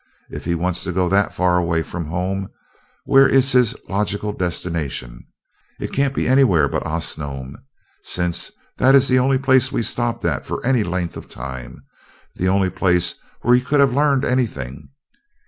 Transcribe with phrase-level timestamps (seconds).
[0.31, 2.49] If he wants to go that far away from home,
[3.05, 5.27] where is his logical destination?
[5.79, 7.57] It can't be anywhere but Osnome,
[8.01, 11.83] since that is the only place we stopped at for any length of time
[12.35, 14.89] the only place where he could have learned anything.